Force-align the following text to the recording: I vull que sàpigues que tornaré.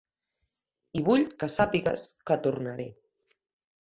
I 0.99 1.03
vull 1.09 1.27
que 1.43 1.49
sàpigues 1.57 2.07
que 2.31 2.39
tornaré. 2.49 2.89